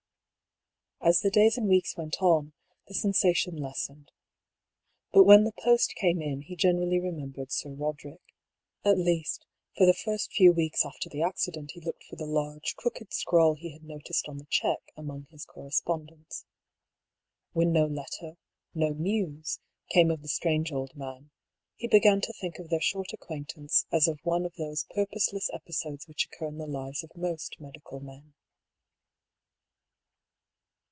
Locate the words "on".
2.21-2.53, 14.29-14.37